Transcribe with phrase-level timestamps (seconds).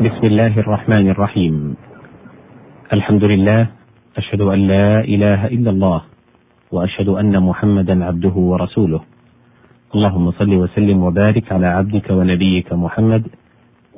[0.00, 1.76] بسم الله الرحمن الرحيم.
[2.92, 3.66] الحمد لله
[4.16, 6.00] أشهد أن لا إله إلا الله
[6.72, 9.00] وأشهد أن محمدا عبده ورسوله.
[9.94, 13.28] اللهم صل وسلم وبارك على عبدك ونبيك محمد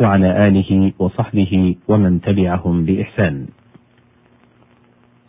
[0.00, 3.46] وعلى آله وصحبه ومن تبعهم بإحسان.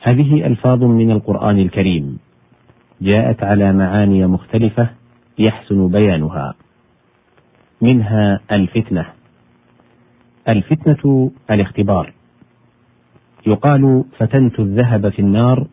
[0.01, 2.17] هذه ألفاظ من القرآن الكريم
[3.01, 4.89] جاءت على معاني مختلفة
[5.37, 6.53] يحسن بيانها.
[7.81, 9.05] منها الفتنة.
[10.49, 12.13] الفتنة الاختبار.
[13.47, 15.67] يقال فتنت الذهب في النار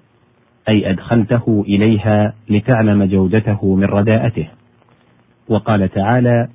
[0.69, 4.48] أي أدخلته إليها لتعلم جودته من رداءته
[5.48, 6.48] وقال تعالى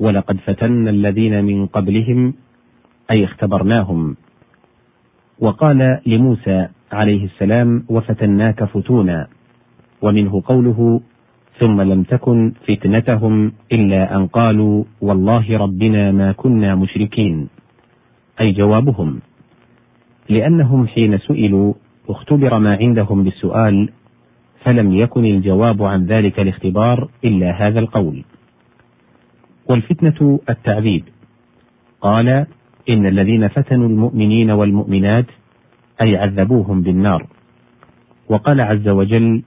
[0.00, 2.34] ولقد فتنا الذين من قبلهم
[3.10, 4.16] أي اختبرناهم
[5.38, 9.26] وقال لموسى عليه السلام وفتناك فتونا
[10.02, 11.00] ومنه قوله
[11.58, 17.48] ثم لم تكن فتنتهم إلا أن قالوا والله ربنا ما كنا مشركين
[18.40, 19.20] أي جوابهم.
[20.28, 21.74] لأنهم حين سئلوا
[22.08, 23.88] اختبر ما عندهم بالسؤال
[24.64, 28.24] فلم يكن الجواب عن ذلك الاختبار إلا هذا القول.
[29.68, 31.04] والفتنة التعذيب.
[32.00, 32.28] قال
[32.88, 35.26] إن الذين فتنوا المؤمنين والمؤمنات
[36.00, 37.26] أي عذبوهم بالنار.
[38.28, 39.42] وقال عز وجل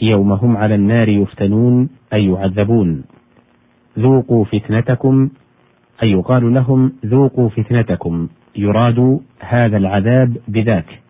[0.00, 3.04] يوم هم على النار يفتنون أي يعذبون.
[3.98, 5.30] ذوقوا فتنتكم
[6.04, 11.00] أي يقال لهم ذوقوا فتنتكم يراد هذا العذاب بذاك.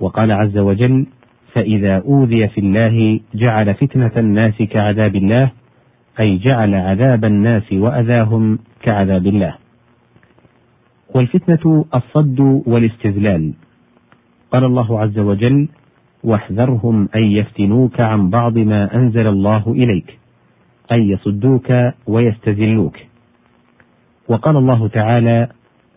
[0.00, 1.06] وقال عز وجل
[1.52, 5.50] فإذا أوذي في الله جعل فتنة الناس كعذاب الله
[6.20, 9.54] أي جعل عذاب الناس وأذاهم كعذاب الله.
[11.14, 13.52] والفتنة الصد والاستذلال.
[14.52, 15.68] قال الله عز وجل
[16.24, 20.18] واحذرهم أن يفتنوك عن بعض ما أنزل الله إليك
[20.92, 21.72] أن يصدوك
[22.06, 23.09] ويستذلوك.
[24.30, 25.48] وقال الله تعالى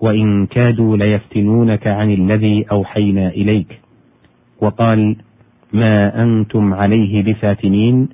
[0.02, 3.80] وإن كادوا ليفتنونك عن الذي أوحينا إليك.
[4.62, 5.16] وقال
[5.74, 8.10] ما أنتم عليه بفاتنين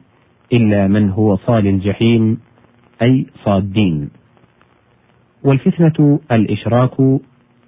[0.53, 2.37] إلا من هو صال الجحيم
[3.01, 4.09] أي صادين.
[5.43, 6.99] والفتنة الإشراك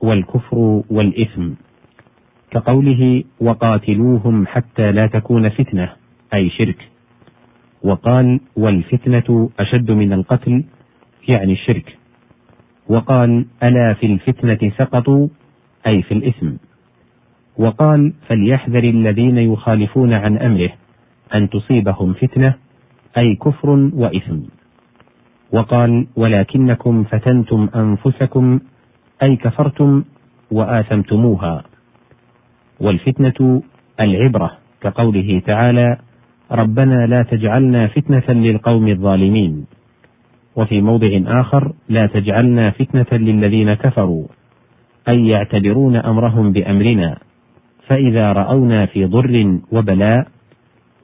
[0.01, 1.49] والكفر والإثم
[2.51, 5.89] كقوله وقاتلوهم حتى لا تكون فتنة
[6.33, 6.89] أي شرك.
[7.83, 10.63] وقال والفتنة أشد من القتل
[11.27, 12.00] يعني الشرك.
[12.89, 15.27] وقال ألا في الفتنة سقطوا
[15.87, 16.49] أي في الإثم.
[17.57, 20.69] وقال فليحذر الذين يخالفون عن أمره
[21.35, 22.53] أن تصيبهم فتنة
[23.17, 24.39] أي كفر وإثم.
[25.51, 28.59] وقال ولكنكم فتنتم أنفسكم
[29.23, 30.03] أي كفرتم
[30.51, 31.63] وآثمتموها.
[32.79, 33.61] والفتنة
[33.99, 35.97] العبرة كقوله تعالى
[36.51, 39.65] ربنا لا تجعلنا فتنة للقوم الظالمين.
[40.55, 44.25] وفي موضع آخر لا تجعلنا فتنة للذين كفروا
[45.07, 47.17] أي يعتبرون أمرهم بأمرنا
[47.87, 50.27] فإذا رأونا في ضر وبلاء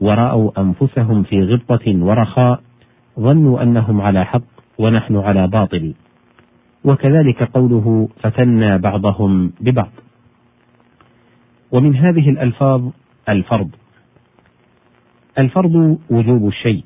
[0.02, 2.60] ورأوا أنفسهم في غبطة ورخاء
[3.20, 4.42] ظنوا أنهم على حق
[4.78, 5.94] ونحن على باطل.
[6.84, 9.92] وكذلك قوله فتنا بعضهم ببعض
[11.72, 12.82] ومن هذه الألفاظ
[13.30, 13.70] الفرض.
[15.40, 16.84] الفرض وجوب الشيء.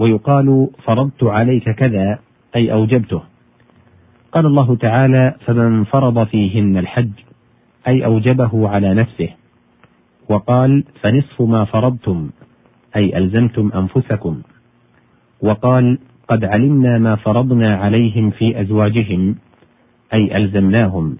[0.00, 2.18] ويقال فرضت عليك كذا
[2.56, 3.22] أي أوجبته.
[4.32, 7.10] قال الله تعالى فمن فرض فيهن الحج
[7.88, 9.28] أي أوجبه على نفسه.
[10.28, 12.30] وقال فنصف ما فرضتم
[12.96, 14.42] أي ألزمتم أنفسكم.
[15.42, 19.34] وقال قد علمنا ما فرضنا عليهم في أزواجهم
[20.14, 21.16] أي ألزمناهم.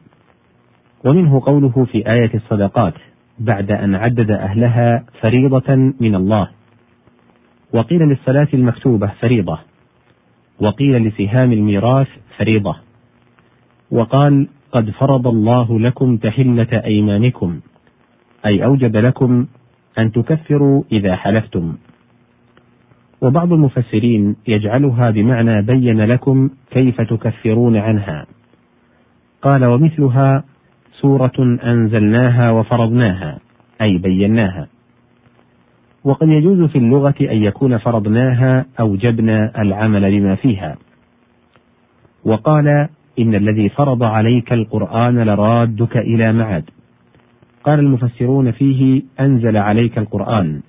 [1.04, 2.94] ومنه قوله في آية الصدقات
[3.38, 6.59] بعد أن عدد أهلها فريضة من الله.
[7.72, 9.58] وقيل للصلاة المكتوبة فريضة
[10.60, 12.76] وقيل لسهام الميراث فريضة
[13.90, 17.60] وقال قد فرض الله لكم تحلة أيمانكم
[18.46, 19.46] أي أوجب لكم
[19.98, 21.76] أن تكفروا إذا حلفتم.
[23.20, 28.26] وبعض المفسرين يجعلها بمعنى بين لكم كيف تكفرون عنها.
[29.42, 30.44] قال ومثلها
[30.92, 33.38] سورة أنزلناها وفرضناها
[33.80, 34.68] أي بيناها.
[36.04, 40.76] وقد يجوز في اللغة أن يكون فرضناها أوجبنا العمل بما فيها.
[42.24, 42.88] وقال
[43.18, 46.64] إن الذي فرض عليك القرآن لرادك إلى معاد
[47.64, 50.60] قال المفسرون فيه أنزل عليك القرآن.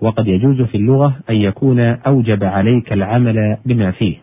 [0.00, 4.16] وقد يجوز في اللغة أن يكون أوجب عليك العمل بما فيه.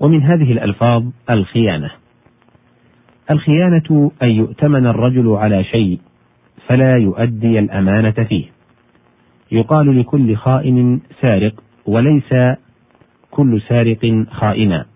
[0.00, 1.90] ومن هذه الألفاظ الخيانة.
[3.30, 5.98] الخيانة أن يؤتمن الرجل على شيء
[6.68, 8.44] فلا يؤدي الأمانة فيه.
[9.52, 11.54] يقال لكل خائن سارق
[11.86, 12.34] وليس
[13.30, 14.86] كل سارق خائنا.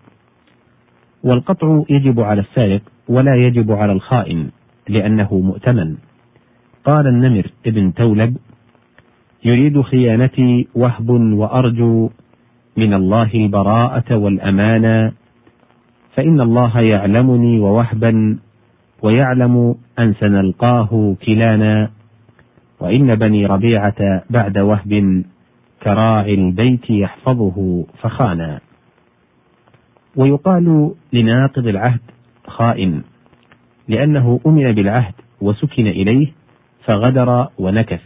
[1.23, 4.49] والقطع يجب على السارق ولا يجب على الخائن
[4.89, 5.95] لأنه مؤتمن
[6.85, 8.37] قال النمر ابن تولب
[9.45, 12.09] يريد خيانتي وهب وأرجو
[12.77, 15.11] من الله البراءة والأمانة
[16.15, 18.37] فإن الله يعلمني ووهبا
[19.03, 21.89] ويعلم أن سنلقاه كلانا
[22.79, 25.23] وإن بني ربيعة بعد وهب
[25.83, 28.59] كراعي البيت يحفظه فخانا.
[30.15, 31.99] ويقال لناقض العهد
[32.47, 33.01] خائن
[33.87, 36.27] لأنه أمن بالعهد وسكن إليه
[36.87, 38.01] فغدر ونكث.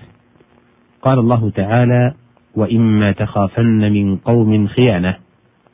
[1.02, 2.14] قال الله تعالى
[2.56, 5.16] وإما تخافن من قوم خيانة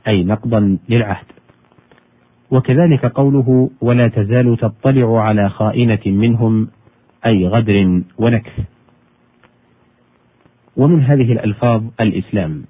[0.08, 1.33] أي نقضا للعهد.
[2.54, 6.68] وكذلك قوله ولا تزال تطلع على خائنة منهم
[7.26, 8.60] أي غدر ونكث.
[10.78, 12.64] ومن هذه الألفاظ الإسلام.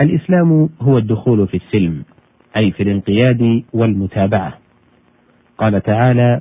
[0.00, 2.04] الإسلام هو الدخول في السلم
[2.56, 4.58] أي في الانقياد والمتابعة.
[5.58, 6.40] قال تعالى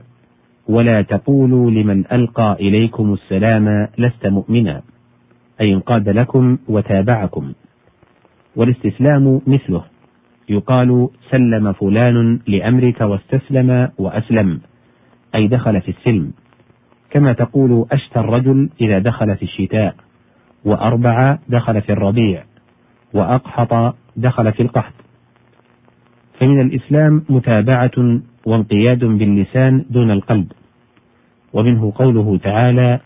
[0.68, 4.82] ولا تقولوا لمن ألقى إليكم السلام لست مؤمنا
[5.62, 7.54] أي انقاد لكم وتابعكم.
[8.56, 9.97] والاستسلام مثله.
[10.50, 14.60] يقال سلم فلان لأمرك واستسلم وأسلم
[15.36, 16.32] أي دخل في السلم.
[17.10, 19.96] كما تقول أشتى الرجل إذا دخل في الشتاء
[20.66, 22.44] وأربع دخل في الربيع
[23.14, 24.94] وأقحط دخل في القحط.
[26.40, 30.52] فمن الإسلام متابعة وانقياد باللسان دون القلب.
[31.54, 33.00] ومنه قوله تعالى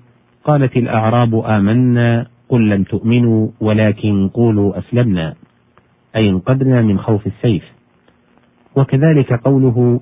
[0.43, 5.33] قالت الأعراب آمنا قل لم تؤمنوا ولكن قولوا أسلمنا.
[6.16, 7.63] أي انقذنا من خوف السيف.
[8.75, 10.02] وكذلك قوله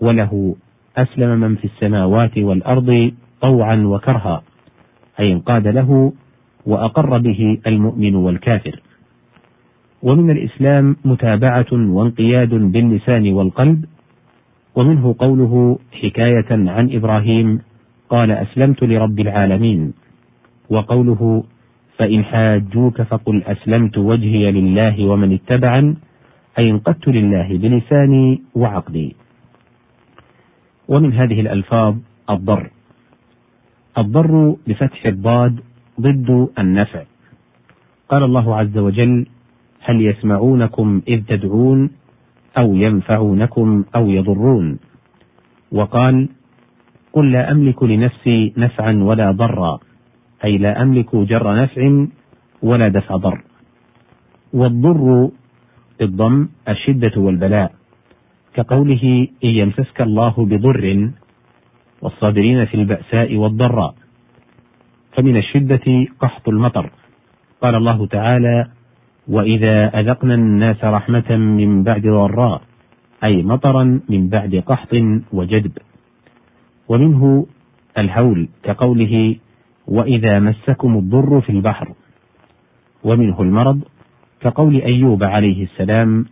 [0.00, 0.56] وله
[0.96, 4.42] أسلم من في السماوات والأرض طوعا وكرها
[5.20, 6.12] أي انقاد له
[6.66, 8.80] وأقر به المؤمن والكافر.
[10.02, 13.84] ومن الإسلام متابعة وانقياد باللسان والقلب
[14.76, 17.60] ومنه قوله حكاية عن إبراهيم
[18.08, 19.92] قال أسلمت لرب العالمين
[20.70, 21.44] وقوله
[22.00, 25.96] فإن حاجوك فقل أسلمت وجهي لله ومن اتبعن
[26.58, 29.16] أي انقدت لله بلساني وعقدي
[30.88, 31.94] ومن هذه الألفاظ
[32.30, 32.70] الضر.
[33.98, 35.60] الضر بفتح الضاد
[36.00, 37.02] ضد النفع.
[38.08, 39.26] قال الله عز وجل
[39.80, 41.90] هل يسمعونكم إذ تدعون
[42.58, 44.78] أو ينفعونكم أو يضرون؟
[45.72, 46.28] وقال
[47.12, 49.89] قل لا أملك لنفسي نفعا ولا ضرا.
[50.44, 52.06] أي لا أملك جر نفع
[52.62, 53.40] ولا دفع ضر.
[54.52, 55.30] والضر
[56.00, 57.72] بالضم الشدة والبلاء
[58.54, 61.10] كقوله إن يمسسك الله بضر
[62.02, 63.94] والصابرين في البأساء والضراء
[65.12, 66.90] فمن الشدة قحط المطر.
[67.62, 68.66] قال الله تعالى
[69.28, 72.62] وإذا أذقنا الناس رحمة من بعد ضراء
[73.24, 74.94] أي مطرا من بعد قحط
[75.32, 75.72] وجدب.
[76.88, 77.46] ومنه
[77.98, 79.36] الهول كقوله
[79.90, 81.92] وإذا مسكم الضر في البحر.
[83.04, 83.80] ومنه المرض
[84.40, 86.26] كقول أيوب عليه السلام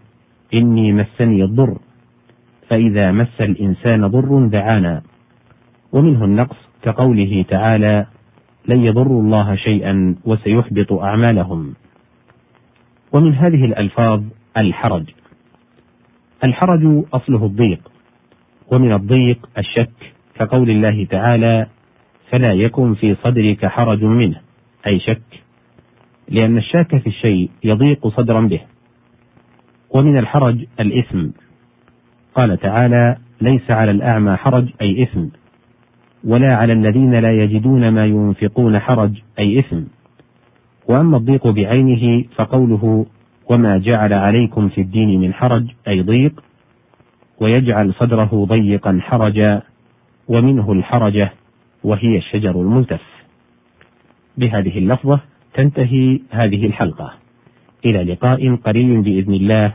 [0.55, 1.79] إني مسني الضر
[2.69, 5.03] فإذا مس الإنسان ضر دعانا.
[5.93, 8.07] ومنه النقص كقوله تعالى
[8.69, 11.75] لن يضروا الله شيئا وسيحبط أعمالهم.
[13.13, 14.23] ومن هذه الألفاظ
[14.57, 15.05] الحرج.
[16.45, 17.91] الحرج أصله الضيق
[18.73, 21.67] ومن الضيق الشك كقول الله تعالى
[22.31, 24.41] فلا يكن في صدرك حرج منه
[24.87, 25.49] أي شك
[26.29, 28.61] لأن الشاك في الشيء يضيق صدرا به.
[29.91, 31.29] ومن الحرج الإثم.
[32.35, 35.27] قال تعالى ليس على الأعمى حرج أي إثم.
[36.25, 39.83] ولا على الذين لا يجدون ما ينفقون حرج أي إثم.
[40.89, 43.07] وأما الضيق بعينه فقوله
[43.51, 46.45] وما جعل عليكم في الدين من حرج أي ضيق.
[47.41, 49.63] ويجعل صدره ضيقا حرجا
[50.29, 51.33] ومنه الحرجة
[51.85, 53.01] وهي الشجر الملتف
[54.37, 55.21] بهذه اللفظة
[55.55, 57.13] تنتهي هذه الحلقة.
[57.85, 59.73] إلى لقاء قريب بإذن الله.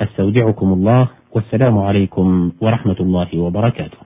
[0.00, 1.08] أستودعكم الله.
[1.32, 3.98] والسلام عليكم ورحمة الله وبركاته.